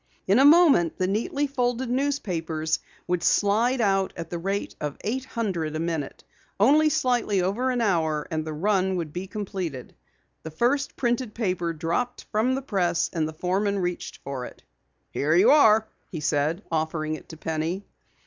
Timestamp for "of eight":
4.81-5.25